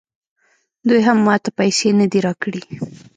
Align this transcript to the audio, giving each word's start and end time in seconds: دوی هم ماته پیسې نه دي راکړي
دوی 0.87 1.01
هم 1.07 1.17
ماته 1.25 1.49
پیسې 1.59 1.89
نه 1.99 2.05
دي 2.11 2.19
راکړي 2.27 2.61